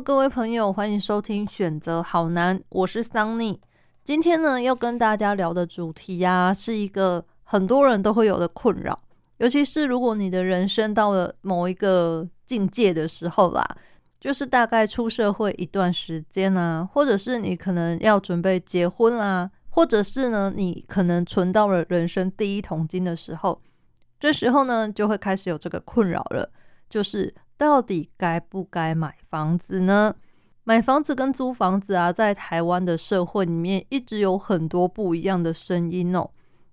[0.00, 3.58] 各位朋友，欢迎收听选择好难，我是 Sunny。
[4.02, 8.98] 今天呢，要跟大家聊的主题呀，是一个很多人都会有的困扰，
[9.38, 13.64] 尤其是如果你的人生到了某一个境界的时候啦，
[14.20, 23.62] 就是大概出社会一段时间啊，或者是你可能要准备结婚啦，或者是呢，你可能存到了人生第一桶金的时候，
[24.18, 26.50] 这时候呢，就会开始有这个困扰了，
[26.90, 30.14] 就是到底该不该买房子呢？
[30.64, 36.30] 买房子跟租房子啊，在台湾的社会里面，一直有很多不一样的声音哦。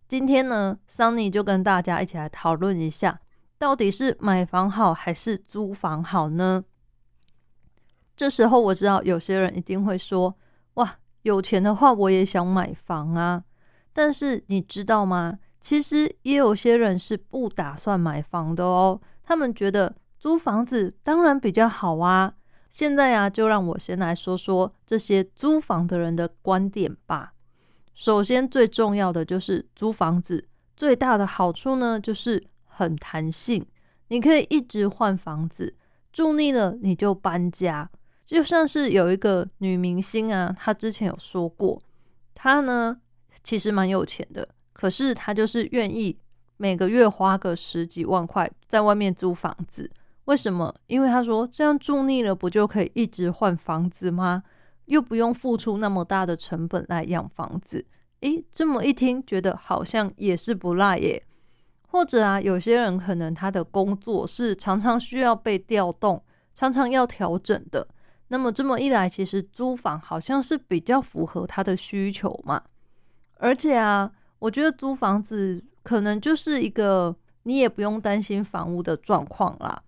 [0.07, 3.19] 今天呢，Sunny 就跟大家一起来讨论一下，
[3.57, 6.63] 到底是买房好还是租房好呢？
[8.15, 10.35] 这时候我知道有些人一定会说
[10.75, 13.43] ：“哇，有钱的话我也想买房啊。”
[13.93, 15.37] 但是你知道吗？
[15.59, 22.35] 其实也有些人是不打算买房的哦，他们觉得租房子当然比较好啊。
[22.69, 27.33] 现在啊，就让我先来说说这些租房的人的观点吧。
[27.95, 33.65] 首先，最重要的就是租房子最大的好处呢，就是很弹性，
[34.09, 35.75] 你可以一直换房子，
[36.13, 37.89] 住腻了你就搬家。
[38.23, 41.81] 就像是有一个女明星啊，她之前有说过，
[42.35, 42.95] 她呢
[43.43, 46.15] 其实蛮有钱的，可是她就是愿意
[46.57, 49.89] 每个月花个十几万块在外面租房子。
[50.31, 50.73] 为什么？
[50.87, 54.41] 因为他说这样住腻了，不就可以一直换房子吗？
[54.85, 57.85] 又不用付出那么大的成本来养房子。
[58.21, 61.21] 诶，这么一听，觉得好像也是不赖耶。
[61.89, 67.85] 或者啊，有些人可能他的工作是常常需要被调动，常常要调整的。
[68.29, 72.63] 那么这么一来，其实租房好像是比较符合他的需求嘛。
[73.35, 74.09] 而且啊，
[74.39, 79.83] 我觉得租房子可能就是一个你也不用担心房屋的状况啦。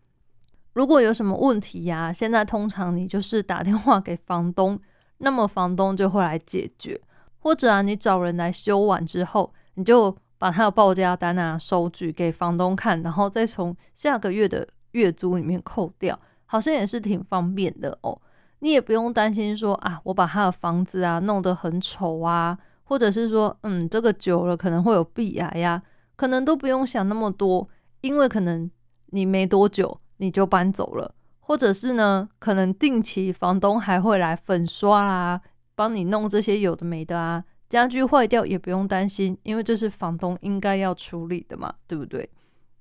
[0.73, 4.79] 如果有什么问题呀，现在通常你就是打电话给房东，
[5.19, 6.99] 那么房东就会来解决。
[7.39, 18.19] 或者啊，你找人来修完之后，你就把他的报价单啊、收据给房东看，然后再从下个月的月租里面扣掉，好像也是挺方便的哦。
[18.59, 25.83] 你也不用担心说啊，我把他的房子啊弄得很丑啊，或者是说，嗯，这个久了可能会有壁癌呀，
[26.15, 27.67] 可能都不用想那么多，
[28.01, 28.71] 因为可能
[29.07, 29.99] 你没多久。
[30.23, 32.29] 你就搬走了，或者是呢？
[32.39, 35.41] 可能定期房东还会来粉刷啦，
[35.75, 37.43] 帮你弄这些有的没的啊。
[37.67, 42.29] 家具坏掉也不用担心，因为这是房东应该要处理的嘛，对不对？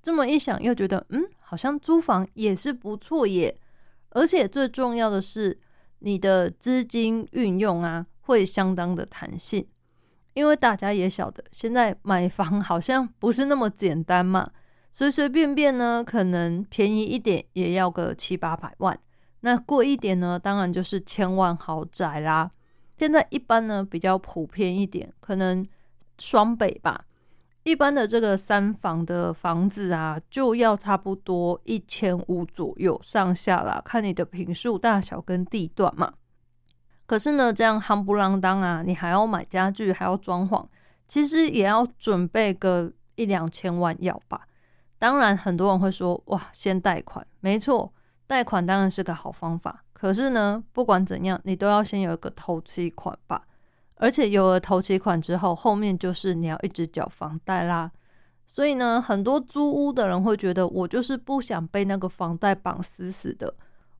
[0.05, 3.59] 这么一想，又觉得嗯，好像租房也是不错耶。
[4.11, 5.59] 而且最重要的是，
[5.99, 9.67] 你的资金运用啊，会相当的弹性，
[10.35, 14.49] 因为大家也晓得，现在买房好像不是那么简单嘛。
[14.95, 18.97] 随随便便呢，可能便宜一点也要个七八百万，
[19.41, 22.51] 那贵一点呢，当然就是千万豪宅啦。
[22.99, 25.67] 现在一般呢比较普遍一点，可能
[26.19, 27.07] 双北吧，
[27.65, 36.13] 一般的这个三房的房子啊，就要差不多一千五左右上下啦，看你的平数大小跟地段嘛。
[37.07, 40.67] 可是呢，这样夯不啷当啊，你还要买家具，还要装潢，
[41.09, 44.47] 其实也要准备个一两千万要吧。
[45.03, 47.93] 当然，很多人会说：“哇，先贷款，没错，
[48.29, 49.83] 贷款当然是个好方法。
[49.93, 53.43] 可是呢，不管怎样，你都要先有一个头期款吧。
[53.97, 57.91] 而且有了头期款之后，后面就是你要一直缴房贷啦。
[58.47, 63.53] 所以呢，很多租屋的人会觉得，我就是不想被那个房贷绑死死的，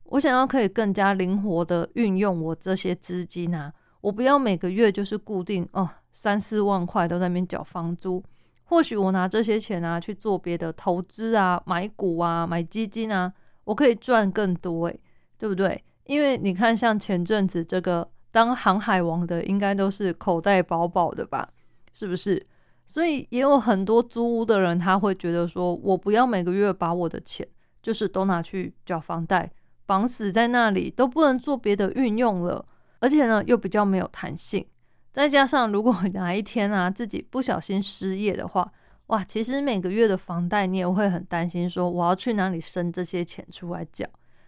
[0.05, 8.23] 我想要可以更加灵活的运用我这些资金啊，我不要每个月就是固定哦三四万块都在那边缴房租。”
[8.65, 13.31] 或许我拿这些钱啊去做别的投资啊，买股啊，买基金啊，
[13.65, 14.99] 我可以赚更多诶，
[15.37, 15.83] 对不对？
[16.05, 21.47] 因为你看，像前阵子这个当航海王的，应该都是口袋饱饱的吧？
[21.93, 22.45] 是不是？
[22.85, 27.47] 所以也有很多租屋的人，他会觉得说，我不要每个月把我的钱
[27.81, 29.51] 就是都拿去缴房贷，
[29.85, 32.65] 绑死在那里，都不能做别的运用了，
[32.99, 34.65] 而且呢，又比较没有弹性。
[35.13, 38.69] 再加上，如果 哪一天啊自己不小心失业的话，
[39.07, 44.07] 哇，其实每个月的房贷你也会很担心，说我要去哪里生这些钱出来缴。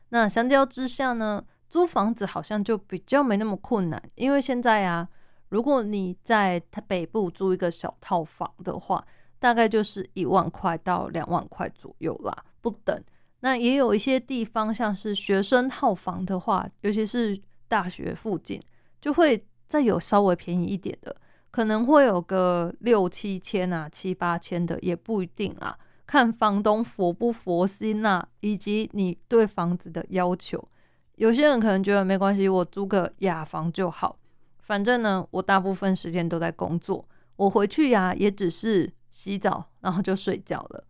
[0.09, 5.07] 那相较之下呢，租房子好像就比较没那么困难，因为现在啊，
[5.50, 9.06] 如果你在它北部租一个小套房的话，
[9.38, 13.00] 大概就是一万块到两万块左右啦，不等。
[13.41, 18.59] 那也有一些地方，像是学生套房的话，尤其是大学附近，
[19.00, 19.45] 就会。
[19.67, 21.15] 再有稍微便宜一点的，
[21.51, 30.67] 可能会有个六七千啊，七八千的也不一定啊，看房东佛不佛心呐，以及你对房子的要求。
[31.15, 34.17] 有些人可能觉得没关系，我租个雅房就好，
[34.59, 37.07] 反正呢，我大部分时间都在工作，
[37.38, 40.83] 我回去呀也只是洗澡，然后就睡觉了。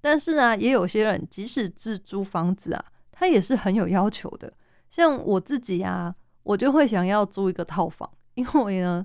[0.00, 4.52] 但是啊，也有些人即使自租房子啊，他也是很有要求的。
[4.88, 9.04] 像我自己啊，我就会想要租一个套房，因为呢，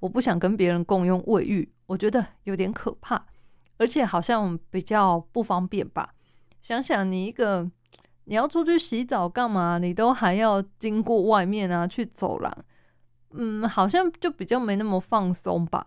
[0.00, 3.24] 我不想跟别人共用卫浴，我觉得有点可怕，
[3.78, 6.12] 而且好像比较不方便吧。
[6.60, 7.70] 想想你一个。
[8.24, 9.78] 你要出去洗澡干嘛？
[9.78, 12.64] 你都还要经过外面啊，去走廊，
[13.32, 15.84] 嗯，好像就比较没那么放松吧。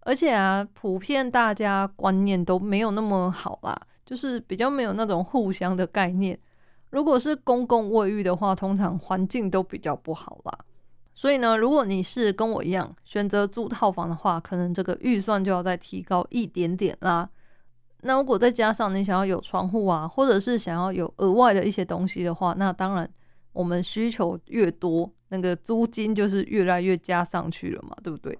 [0.00, 3.76] 而且啊，普遍大家观念都没有那么好啦，
[4.06, 6.38] 就是比较没有那种互相的概念。
[6.90, 10.56] 如果是公共卫浴的话，通常环境都比较不好啦。
[11.20, 17.28] 所以呢，如果你是跟我一样选择租套房的话，可能这个预算就要再提高一点点啦。
[18.00, 23.06] 那如果再加上你想要有窗户啊，或者是想要有额外的一些东西的话，那当然
[23.52, 28.38] 我们需求越多，那个租金就是越来越加上去了嘛，对不对？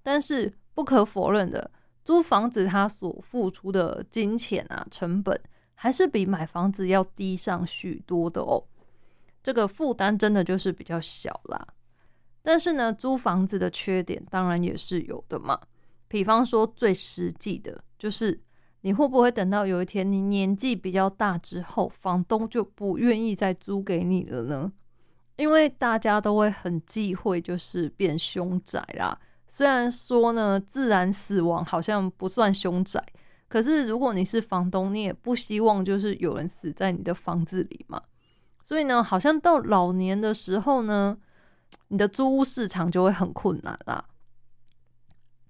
[0.00, 1.68] 但是不可否认的，
[2.04, 5.36] 租房子它所付出的金钱啊成本，
[5.74, 8.62] 还是比买房子要低上许多的哦。
[9.42, 11.66] 这个负担真的就是比较小啦。
[12.44, 15.58] 但是呢，租房子的缺点当然也是有的嘛。
[16.06, 18.40] 比方说最实际的就是。
[18.86, 24.70] 你会不会等到有一天你年纪比较大之后，房东就不愿意再租给你了呢？
[25.36, 29.18] 因为大家都会很忌讳，就是变凶宅啦。
[29.48, 33.02] 虽然说呢，自然死亡好像不算凶宅，
[33.48, 38.02] 可是如果你是房东，你也不希望就是有人死在你的房子里嘛。
[38.62, 41.16] 所以呢，好像到老年的时候呢，
[41.88, 44.04] 你的租屋市场就会很困难啦。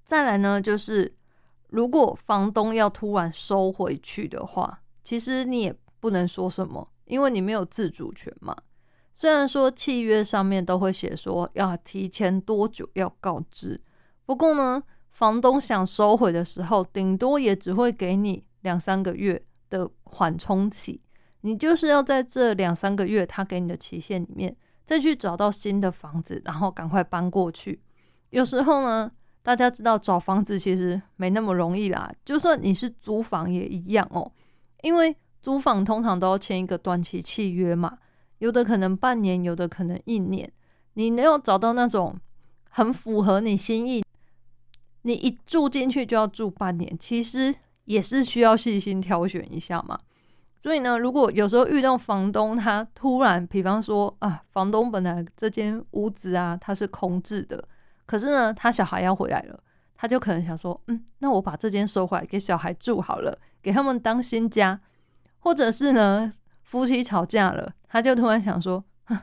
[0.05, 1.15] 再来呢，就是。
[1.71, 8.57] 如果房东要突然收回去的话，其实你也不能说什么，因为你没有自主权嘛。
[9.13, 13.81] 虽然说契约上面都会写说要提前多久要告知，
[14.25, 14.81] 不过呢，
[15.11, 21.03] 房东想收回的时候，顶多也只会给你两三个月的缓冲期。
[21.41, 24.55] 你就是要在这两三个月他给你的期限里面，
[24.85, 27.81] 再去找到新的房子，然后赶快搬过去。
[28.31, 29.11] 有时候呢。
[29.45, 34.33] 大家知道找房子其实没那么容易啦，就算你是租房也一样哦。
[34.81, 37.99] 因为租房通常都要签一个短期契约嘛，
[38.39, 40.51] 有的可能半年，有的可能一年。
[40.95, 42.19] 你能有找到那种
[42.71, 44.03] 很符合你心意，
[45.03, 47.55] 你一住进去就要住半年，其实
[47.85, 49.99] 也是需要细心挑选一下嘛。
[50.65, 57.63] 所以呢，如果有时候遇到房东他突然，比方说啊，房东本来这间屋子啊，它是空置的。
[58.07, 59.61] 可是呢，他小孩要回来了，
[59.95, 64.81] 他就可能想说，嗯，那我把这间收回来给小孩住好了，给他们当新家，
[65.41, 66.33] 或者是呢，
[66.63, 68.83] 夫妻吵架了，他就突然想说，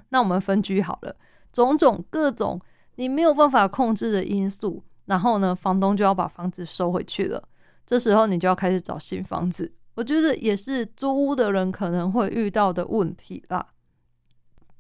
[0.10, 1.16] 那我们分居好了，
[1.52, 2.62] 种种各种
[2.98, 7.44] 你没有办法控制的因素，然后呢，房东就要把房子收回去了，
[7.84, 13.68] 这时候你就要开始找新房子，我觉得也是租屋的人可能会遇到的问题啦。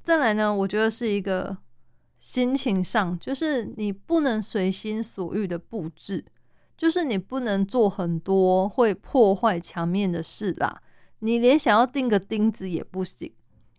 [0.04, 1.58] 再来呢，我觉得是一个。
[2.22, 6.24] 心情上，就是你不能随心所欲的布置，
[6.78, 10.84] 就是你不能做很多会破坏墙面的事啦。
[11.18, 13.34] 你连想要钉个钉子也不行。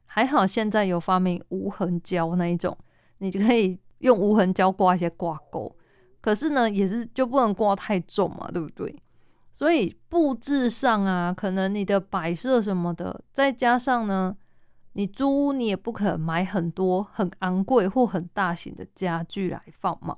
[0.06, 2.76] 还好现在有发明无痕胶那一种，
[3.18, 5.72] 你就可以用无痕胶挂一些挂钩。
[6.20, 8.92] 可是呢，也是就不能挂太重嘛，对不对？
[9.52, 14.36] 所以布置上啊，可能你的摆设什么的，再加上呢。
[14.94, 20.14] 你租屋，你也不可能买很多很昂贵或很大型的家具来放嘛。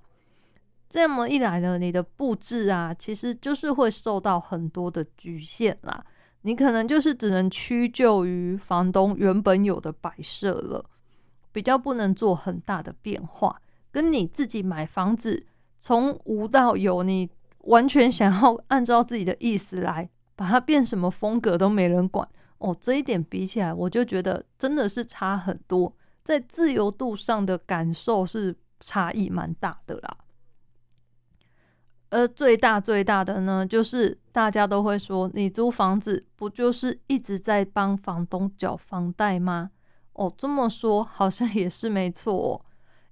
[0.91, 6.05] 这么一来呢，你的布置啊，其实就是会受到很多的局限啦。
[6.43, 10.85] 你可能就是只能屈就于房东原本有的摆设了，
[11.53, 13.61] 比较不能做很大的变化。
[13.93, 15.47] 跟你自己买房子，
[15.79, 17.31] 从无到有，你
[17.64, 22.28] 完全想要按照自己的意思来把它变什么风格都没人管。
[22.59, 30.16] 哦，这一点比起来，我就觉得真的是差很多，在自由度上的感受是差异蛮大的啦。
[32.11, 39.73] 而最大最大的呢，就是大家都会说，你租房子不就是一直在帮房东缴房贷吗？
[40.12, 42.64] 哦，这么说好像也是没错，哦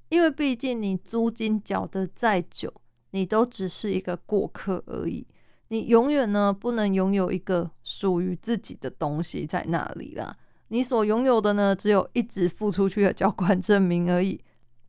[0.09, 2.73] 因为毕竟你租金缴的再久，
[3.13, 5.27] 你都只是一个过客而已。
[5.69, 10.37] 你永远呢不能拥有一个属于自己的东西在那里啦。
[10.69, 14.39] 你所拥有的呢，只有一直付出去的交款证明而已，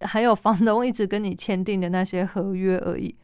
[0.01, 3.17] 还有房东一直跟你签订的那些合约而已。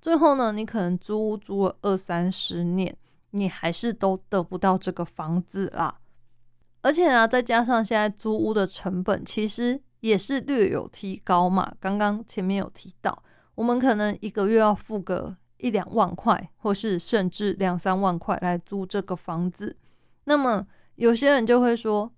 [0.00, 2.96] 最后呢，你可能租屋租了二三十年，
[3.30, 5.98] 你还是都得不到这个房子啦。
[6.82, 11.74] 而且啊，再加上现在租屋的成本，其实也是略有提高嘛。
[11.80, 13.22] 刚刚前面有提到，
[13.56, 19.76] 我们可能一个月要付个一两万块，或是甚至两三万块来租这个房子。
[20.24, 22.12] 那么有些人就会说，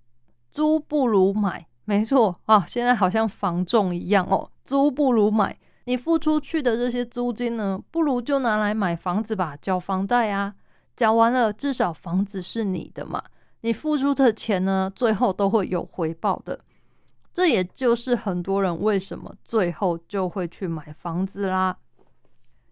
[0.51, 1.67] 租不如买。
[1.85, 5.59] 没错啊，现在好像房仲一样哦，租不如买。
[5.85, 10.55] 你付出去的这些租金呢，不如就拿来买房子吧，交房贷啊，
[10.95, 13.23] 缴完了至少房子是你的嘛。
[13.63, 16.61] 你付出的钱呢，最后都会有回报的。
[17.39, 21.79] 这也就是很多人为什么最后就会去买房子啦。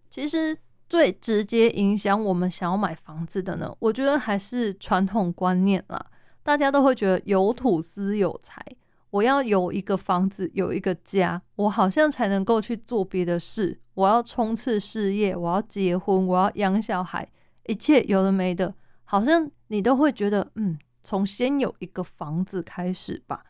[0.09, 0.57] 其实
[0.89, 6.05] 最直接影响我们想要买房子的呢，我觉得还是传统观念啦。
[6.43, 8.61] 大家都会觉得有土司有财。
[9.09, 13.79] 我要有一个房子，有一个家，我好像才能够去做别的事。
[13.93, 17.25] 我要冲刺事业，我要结婚，我要养小孩，
[17.67, 23.45] 一切有的没的，好像你都会觉得，嗯，从先有一个房子开始吧。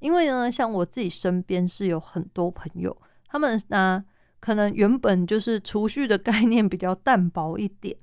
[0.00, 4.04] 因为呢，像我自己身边是有很多朋友，他们呢，
[4.40, 7.96] 可能原本就是储蓄的概念比较淡薄一点，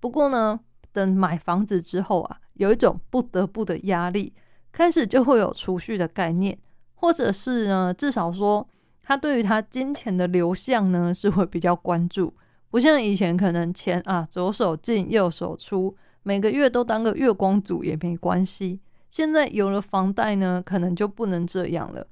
[0.00, 0.60] 不过呢，
[0.92, 4.32] 等买房子之后啊，有一种不得不的压力。
[4.70, 6.56] 开始就会有储蓄的概念，
[6.94, 8.68] 或者是呢，至少说
[9.02, 12.32] 他对于他金钱的流向呢是会比较关注，
[12.70, 18.78] 不像以前可能钱啊左手进右手出，每个月都当个月光族也没关系。
[19.10, 22.06] 现在有了房贷呢，可能就不能这样了，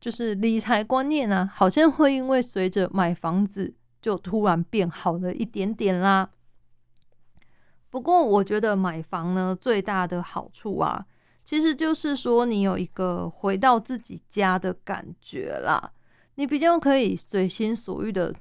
[0.00, 6.30] 就是理财观念啊，好像会因为随着买房子就突然变好了一点点啦。
[7.90, 11.06] 不过我觉得买房呢最大的好处啊。
[11.44, 15.90] 其实就是说，你有一个回到自己家的感觉啦，
[16.36, 18.32] 你比较可以随心所欲的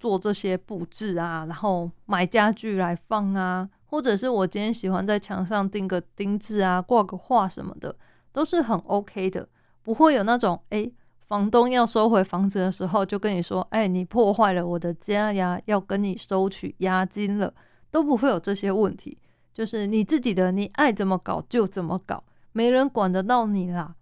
[0.00, 7.94] 做这些布置啊，然后买家具来放啊，或者是我今天喜欢在墙上钉个钉子啊，挂个画什么的，
[8.32, 9.48] 都是很 OK 的，
[9.82, 10.90] 不会有那种哎，
[11.26, 17.52] 房东要收回房子的时候就跟你说，哎，你破坏了我的家呀，要跟你收取押金了，
[17.90, 19.18] 都不会有这些问题，
[19.54, 22.22] 就是你自己的，你爱怎么搞就怎么搞。
[22.52, 23.94] 没人管得到你啦，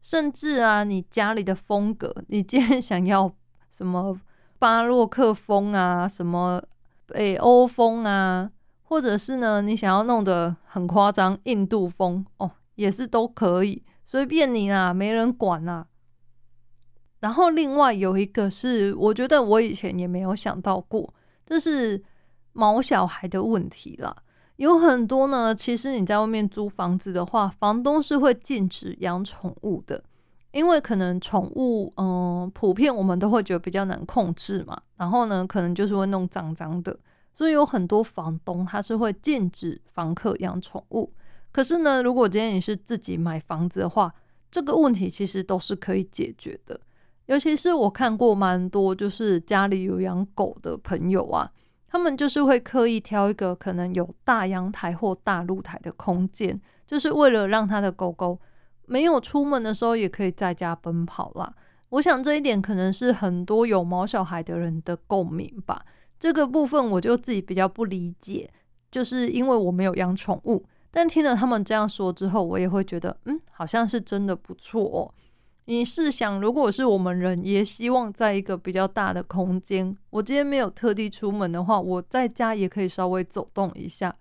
[0.00, 3.32] 甚至啊，你家里的风格，你今天想要
[3.70, 4.16] 什么
[4.58, 6.62] 巴洛克风啊，什么
[7.06, 8.50] 北欧风啊，
[8.84, 15.86] 或者是呢，你想要弄得很夸张，印度风哦，也是都可以，随便你啦，没人管啦。
[17.20, 21.12] 然后另外有一个是，我觉得我以前也没有想到过，
[21.46, 22.02] 就是
[22.52, 24.14] 毛小孩的问题啦。
[24.56, 30.04] 有很多呢，其实你在外面租房子的话，房东是会禁止养宠物的，
[30.52, 36.96] 因为可能宠物，嗯，普遍我们都会觉得比较难控制嘛，然后呢，可能就是会弄脏脏的，
[37.34, 41.12] 所以有很多房东他是会禁止房客养宠物。
[41.52, 44.14] 可是呢，如果今天你是自己买房子的话，
[44.50, 46.80] 这个问题其实都是可以解决的。
[47.26, 51.50] 尤其是我看过蛮多，就是家里有养狗的朋友啊。
[51.88, 58.40] 他们就是会刻意挑一个可能有大阳台或大露台的空间，就是为了让他的狗狗
[58.86, 61.54] 没有出门的时候也可以在家奔跑啦。
[61.90, 65.84] 我想这一点可能是很多有毛小孩的人的共鸣吧。
[66.18, 68.50] 这个部分我就自己比较不理解，
[68.90, 75.12] 就是因为我没有养宠物，但听了他们这样说之后，我也会觉得，嗯，好像是真的不错哦。
[75.66, 79.96] 你试想，如果是我们人，也希望在一个比较大的空间。
[80.10, 84.14] 我今天没有特地出门的话，我在家也可以稍微走动一下，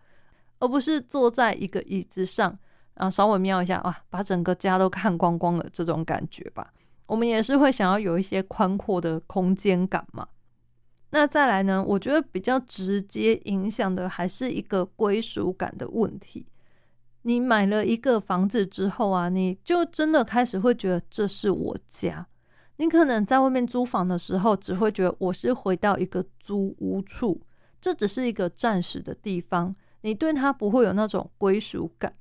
[0.60, 2.58] 而不是坐在一个椅子上，
[2.96, 6.74] 然后稍微瞄一下啊，把整个家都看光光了这种感觉吧。
[7.06, 10.26] 我们也是会想要有一些宽阔的空间感嘛。
[11.16, 11.86] 那再来呢？
[11.88, 16.48] 我觉得比较直接影响的还是一个归属感的问题。
[17.22, 22.26] 你买了一个房子之后啊，你就真的开始会觉得这是我家。
[22.78, 27.40] 你可能在外面租房的时候，只会觉得我是回到一个租屋处，
[27.80, 32.12] 这只是一个暂时的地方，你对它不会有那种归属感。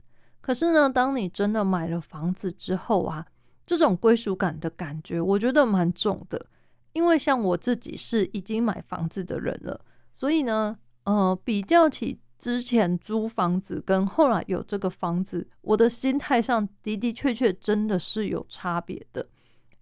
[0.42, 3.26] 可是呢，当你真的买了房子之后啊，
[3.64, 6.44] 这种归属感的感觉，我觉得蛮重的。
[6.92, 9.80] 因为像我自己是已经买房子的人了，
[10.12, 12.18] 所以呢，呃，比较起。
[12.38, 19.24] 之前租房子跟后来有这个房子，我的心态上的的确确真的是有差别的。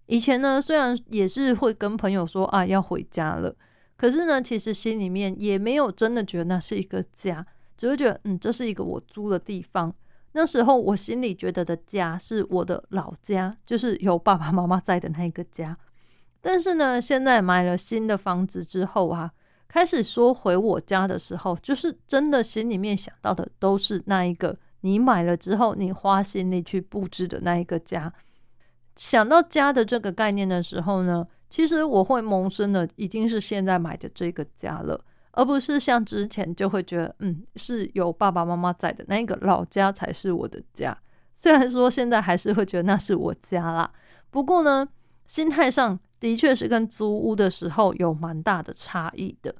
[0.05, 3.55] 以前呢，虽然也是会跟朋友说啊要回家了，
[3.97, 7.43] 可是呢，其实心里面也没有真的觉得那是一个家，
[7.75, 9.91] 只会觉得嗯，这是一个我租的地方。
[10.33, 15.75] 那时候我心里觉得的家是我的老家，就是有爸爸妈妈在的那一个家。
[16.41, 19.31] 但是呢，现在买了新的房子之后啊。
[19.73, 28.11] 开始说回我家的时候，就是真的心里面想到的都是那一个你买了之后，你花心力去布置的那一个家。
[28.97, 40.97] 想到家的这个概念的时候呢，其实我会萌生的已经是现在买的这个家了，而不是像之前就会觉得，嗯，是有爸爸妈妈在的那个老家才是我的家。
[41.33, 43.89] 虽然说现在还是会觉得那是我家啦，
[44.29, 44.85] 不过呢，
[45.31, 49.55] 心态上的确是跟租屋的时候有蛮大的差异的。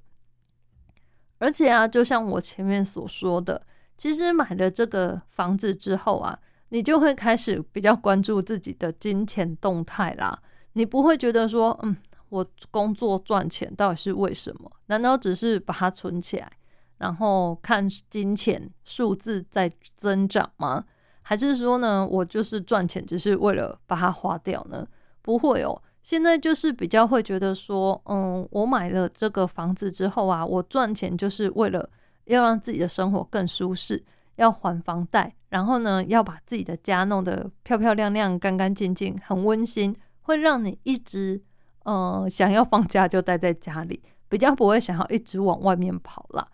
[1.37, 3.65] 而且啊，就像我前面所说的，
[3.97, 6.37] 其实买了这个房子之后啊，
[6.67, 10.37] 你就会开始比较关注自己的金钱动态啦。
[10.73, 11.95] 你不会觉得说，嗯，
[12.27, 14.69] 我工作赚钱到底是为什么？
[14.87, 16.51] 难道只是把它存起来，
[16.97, 20.83] 然后看金钱数字在增长吗？
[21.21, 24.85] 还是说呢，我就是赚钱只是为了把它花掉呢？
[25.21, 25.81] 不会哦。
[26.03, 31.87] 现在就是比较会觉得说，嗯，我买了这个房子之后啊，我赚钱就是为了
[32.25, 34.03] 要让自己的生活更舒适，
[34.37, 41.39] 要还房贷，然后呢，要把自己的家弄得漂漂亮亮、干干净净、很温馨，会让你一直，
[41.83, 46.47] 呃，想要放假就待在家里，比较不会想要一直往外面跑啦。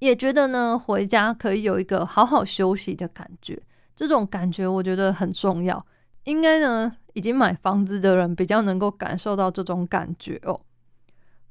[0.00, 3.60] 也觉得呢，回家可以有一个好好休息的感觉，
[3.94, 5.84] 这种感觉我觉得很重要。
[6.24, 10.60] 应该呢，已经买房子的人比较能够感受到这种感觉哦。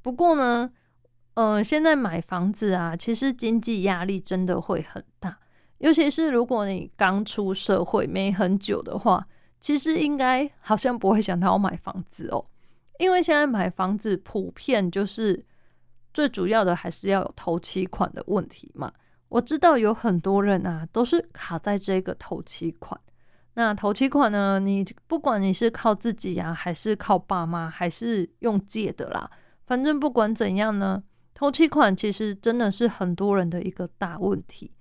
[0.01, 0.71] 不过呢，
[1.33, 5.37] 呃，现在买房子啊，其实经济压力真的会很大，
[5.79, 9.27] 尤其是如果你刚出社会没很久的话，
[9.59, 12.45] 其实应该好像不会想到要买房子哦。
[12.97, 15.45] 因为现在买房子普遍就是
[16.13, 18.91] 最主要的还是要有头期款的问题嘛。
[19.27, 22.97] 我知道有很多人啊，都是卡在这个头期款。
[23.59, 24.59] 那头期款呢？
[24.59, 29.27] 你不管你是靠自己啊，还是靠爸妈，还是用借的啦，
[29.65, 31.01] 反正不管怎样呢，
[31.33, 34.71] 头期款其实真的是很多人的一个大问题。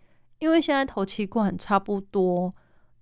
[0.40, 2.54] 因为现在头期款差不多，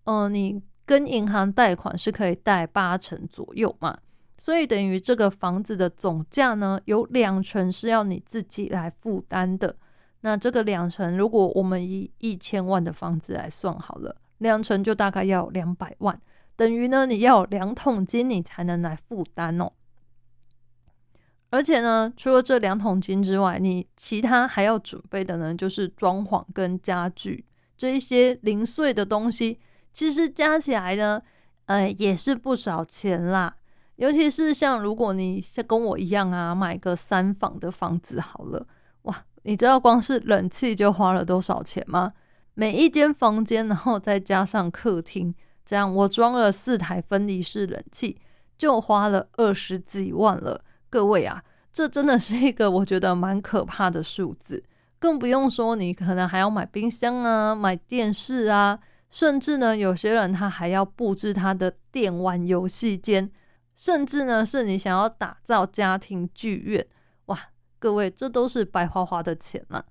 [0.04, 3.98] 嗯，你跟银行贷款是可以贷八成左右嘛，
[4.38, 9.74] 所以等于这个房子的总价呢，有两成是要你自己来负担的。
[10.20, 14.14] 那这个两成，如果我们以一千万的房子来算好了。
[14.38, 16.20] 两成就大概要两百万，
[16.57, 19.73] 等于呢你要两桶金你才能来负担哦。
[21.51, 27.44] 而且呢，除了这两桶金之外，你其他还要准备的呢，就是装潢跟家具
[27.77, 29.61] 这一些零碎的东西，
[29.92, 31.23] 其实加起来呢，
[31.66, 33.55] 呃，也是不少钱啦。
[33.97, 38.66] 尤其是像如果你像跟我一样啊，买个三房的房子好了，
[39.03, 42.12] 哇，你知道光是冷气就花了多少钱吗？
[42.54, 48.16] 每一间房间，然后再加上客厅，这样我装了四台分离式冷气，
[48.56, 50.64] 就花了二十几万了。
[50.88, 54.62] 各位啊，这真的是一个我觉得蛮可怕的数字。
[55.00, 58.78] 更不用说你可能还要买冰箱啊，买电视啊，
[59.10, 63.30] 甚至呢，有些人他还要布置他的电玩游戏间，
[63.76, 66.86] 甚至呢，是你想要打造家庭剧院，
[67.26, 67.38] 哇，
[67.78, 69.84] 各位，这都是白花花的钱了。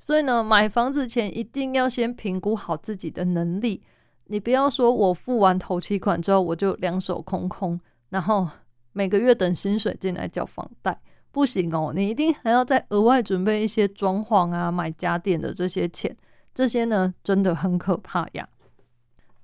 [0.00, 3.82] 所以呢，买房子前一定要先评估好自己的能力。
[4.24, 8.48] 你不要说我付完头期款之后我就两手空空，然后
[8.92, 10.98] 每个月等薪水进来交房贷，
[11.30, 11.92] 不行哦。
[11.94, 16.16] 你一定还要再额外准备一些装潢啊、买家电的这些钱，
[16.54, 18.48] 这些呢真的很可怕呀。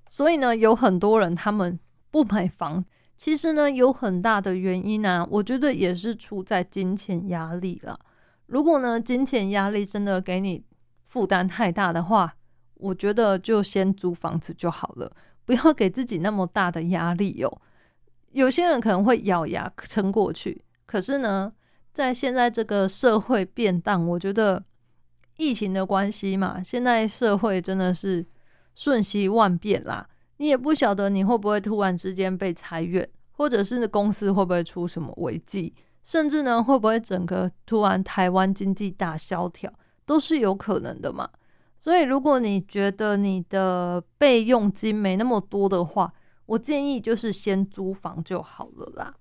[0.09, 1.79] 所以呢，有很多人他们
[2.11, 2.83] 不买房，
[3.19, 7.99] 其实呢有很大的原因啊，我觉得也是出在金钱压力了。
[8.47, 10.65] 如果呢，金钱压力真的给你
[11.07, 12.37] 负担太大的话，
[12.75, 15.11] 我觉得就先租房子就好了，
[15.45, 17.61] 不要给自己那么大的压力哟。
[18.33, 21.53] 有些人可能会咬牙撑过去，可是呢，
[21.93, 24.63] 在现在这个社会变荡，我觉得
[25.39, 28.27] 疫情的关系嘛，现在社会真的是
[28.75, 30.07] 瞬息万变啦。
[30.37, 35.75] 你也不晓得你会不会突然之间被裁员，或者是公司会不会出什么危机。
[36.07, 39.71] 甚至呢，会不会整个突然台湾经济大萧条，
[40.05, 41.29] 都是有可能的嘛？
[41.77, 46.15] 所以，如果你觉得你的备用金没那么多的话，
[46.47, 49.15] 我建议就是先租房就好了啦。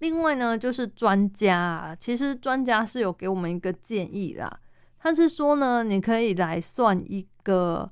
[0.00, 4.60] 另外呢，就是专家啊，其实专家是有给我们一个建议啦，
[4.98, 7.90] 他是说呢，你可以来算一个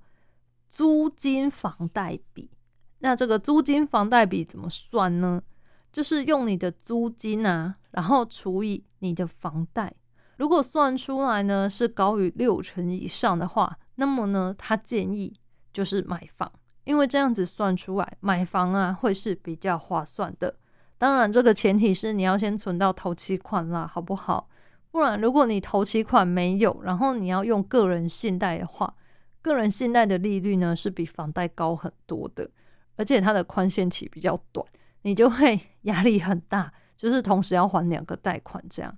[0.71, 2.51] 租金房贷比。
[2.99, 5.43] 那这个租金房贷比怎么算呢？
[5.93, 9.93] 就是用你的租金啊，然后除以你的房贷，
[10.37, 15.33] 如果算出来呢是高于六成以上的话，那么呢他建议
[15.73, 16.51] 就是买房，
[16.85, 20.55] 因为这样子算出来买房啊会是比较划算的。
[20.99, 24.49] 当然，这个前提是你要先存到头期款啦，好不好？
[24.91, 28.93] 不然如果你头期款没有，然后你要用个人信贷的话，
[29.41, 32.51] 个人信贷的利率呢是比房贷高很多的，
[32.97, 34.67] 而且它的宽限期比较短，
[35.09, 38.95] 你就会 压力很大，就是同时要还两个贷款这样。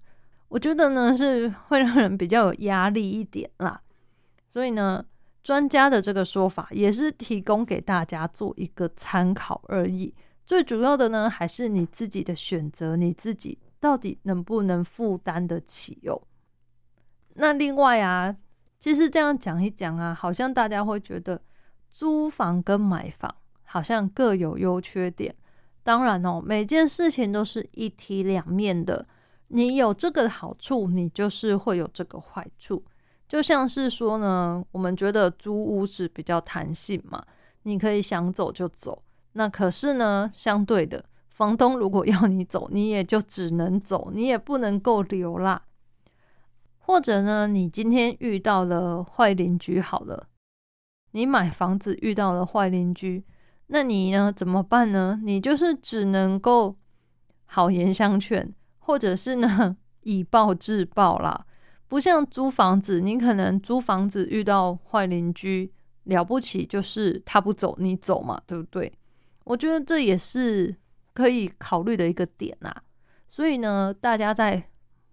[0.49, 3.81] 我觉得呢是会让人比较有压力一点啦，
[4.49, 5.05] 所以呢，
[5.44, 10.12] 专家的这个说法也是提供给大家做一个参考而已。
[10.44, 16.20] 最主要的呢，还是你自己的选择，你自己到底能不能负担得起哟。
[17.35, 18.35] 那另外啊，
[18.81, 21.40] 其实这样讲一讲啊，好像大家会觉得
[21.88, 25.33] 租房跟买房好像各有优缺点。
[25.83, 29.07] 当然哦，每件事情都是一体两面的。
[29.49, 32.85] 你有这个好处，你就是会有这个坏处。
[33.29, 37.25] 就像是说呢，我们觉得租屋是比较弹性嘛，
[37.62, 39.03] 你可以想走就走。
[39.33, 45.62] 那可是呢，相对的，房东如果要你走，你也就只能走，你也不能够留啦。
[46.79, 50.27] 或者呢，你今天遇到了坏邻居，好了，
[51.12, 53.25] 你买房子遇到了坏邻居，
[53.70, 55.20] 那你呢怎么办呢？
[55.24, 56.76] 你就是只能够
[57.46, 58.54] 好言相劝。
[58.83, 61.46] 或者是呢，以暴制暴啦，
[61.87, 65.72] 不像租房子，你可能租房子遇到坏邻居，
[66.04, 68.92] 了不起就是他不走，你走嘛，对不对？
[69.44, 70.74] 我觉得这也是
[71.14, 72.83] 可以考虑的一个点啊。
[73.28, 74.61] 所以呢，大家在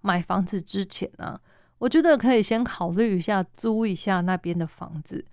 [0.02, 1.40] 买房子之前呢，
[1.78, 5.24] 我觉得可以先考虑一下租一下那边的房子，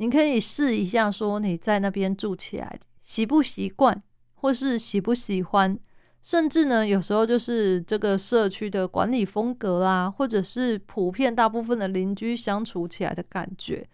[0.00, 5.78] 你可以试一下，说你在那边住起来习不习惯，或是喜不喜欢。
[6.22, 13.86] 甚至呢，有时候就是这个社区的管理风格啦，或者是普遍大部分的邻居相处起来的感觉，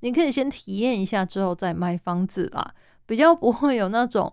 [0.00, 2.74] 你可以先体验一下之后再买房子啦，
[3.06, 4.30] 比较不会有那种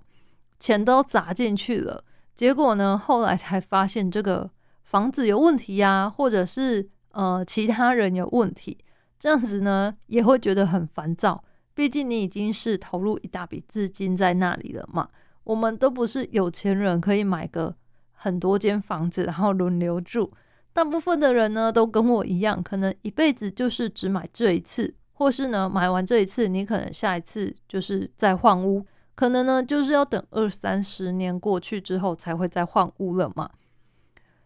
[0.60, 2.04] 钱都砸进去了，
[2.36, 4.50] 结果呢后来才发现这个
[4.84, 8.78] 房子有问题呀，或者是呃其他人有问题，
[9.22, 11.44] 这样子呢也会觉得很烦躁，
[11.76, 15.08] 毕竟你已经是投入一大笔资金在那里了嘛。
[15.44, 17.76] 我们都不是有钱人，可以买个
[18.14, 20.34] 很多间房子，然后轮流住。
[20.74, 33.48] 大部分的人呢，都跟我一样，可能一辈子就是只买这一次，或是呢，买完这一次，你可能下一次就是再换屋，可能呢，就是要等二三十年过去之后才会再换屋了嘛。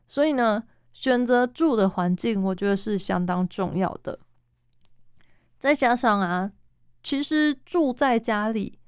[0.10, 0.62] 所以呢，
[0.92, 4.20] 选择住的环境，我觉得是相当重要的。
[5.60, 6.52] 再加上啊，
[7.04, 8.80] 其实住在家里。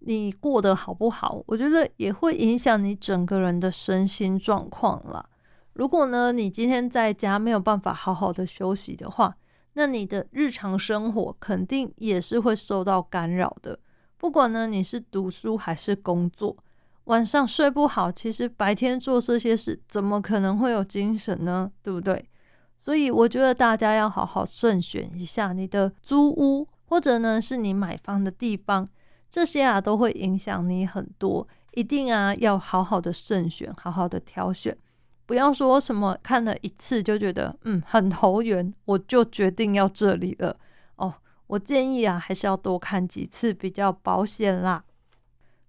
[0.00, 1.42] 你过得好不好？
[1.46, 5.28] 我觉得也会影响你整个人的身心状况啦。
[5.72, 9.36] 如果呢，你今天在家没有办法好好的休息的话，
[9.72, 13.78] 那你的日常生活肯定也是会受到干扰的。
[14.16, 16.56] 不管呢你是读书还是工作，
[17.04, 21.70] 晚上睡不好，其实白天做这些事，怎么可能会有精神呢？
[21.82, 22.28] 对不对？
[22.78, 28.88] 所以我觉得大家要好好慎选一下你的租屋，或者呢是你买房的地方。
[29.30, 34.74] 这些啊都会影响你很多，一定啊要好好的慎选，好好的挑选，
[35.26, 40.56] 不要说什么看了一次就觉得嗯很投缘，我就决定要这里了
[40.96, 41.12] 哦。
[41.46, 44.82] 我建议啊还是要多看几次比较保险啦。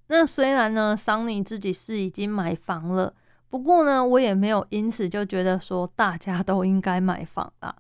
[0.08, 3.14] 那虽然呢，桑尼自己是已经买房了，
[3.50, 7.76] 不过呢，我也没有因此就觉得说大家都应该买房啦，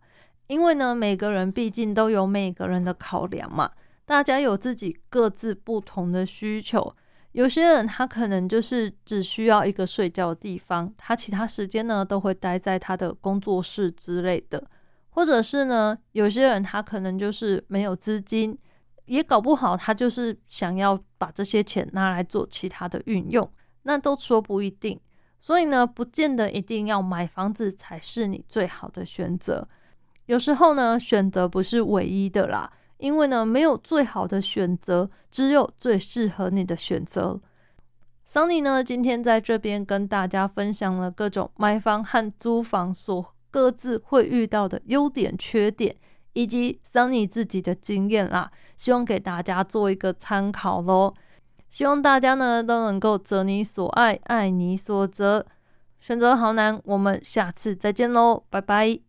[0.47, 3.71] 因为呢，每个人毕竟都有每个人的考量嘛。
[4.05, 6.95] 大家有自己各自不同的需求，
[7.33, 14.67] 有些人他可能就是只需要一个睡觉的地方，他其他时间呢都会待在他的工作室之类的，
[15.11, 18.57] 或者是呢，有些人他可能就是没有资金，
[19.05, 23.47] 也搞不好他就是想要把这些钱拿来做其他的运用，
[23.83, 24.99] 那都说不一定。
[25.39, 29.67] 所以呢，不见得一定要买房子才是你最好的选择，
[30.25, 32.71] 有时候呢，选择不是唯一的啦。
[32.97, 37.39] 因为呢，没有最好的选择，只有最适合你的选择。
[38.25, 45.95] 桑尼呢，今天在这边跟大家分享了各种买房和租房所各自会遇到的优点、缺点，
[46.33, 51.13] 以及桑尼自己的经验啦，希望给大家做一个参考喽。
[51.69, 55.45] 希望大家呢都能够择你所爱，爱你所择，
[55.99, 56.81] 选择好难。
[56.85, 58.99] 我们下次再见喽，拜拜。